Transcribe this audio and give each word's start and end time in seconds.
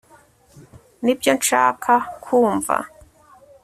nibyo 1.03 1.31
nshaka 1.39 1.93
kumva 2.23 2.75